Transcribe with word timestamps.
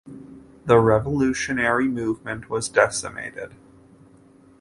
The 0.65 0.79
revolutionary 0.79 1.87
movement 1.87 2.49
was 2.49 2.67
decimated. 2.69 3.53